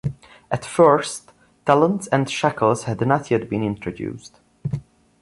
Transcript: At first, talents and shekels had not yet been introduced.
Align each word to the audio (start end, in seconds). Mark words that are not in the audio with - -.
At 0.49 0.65
first, 0.65 1.31
talents 1.63 2.07
and 2.07 2.27
shekels 2.27 2.85
had 2.85 3.01
not 3.05 3.29
yet 3.29 3.47
been 3.47 3.63
introduced. 3.63 4.39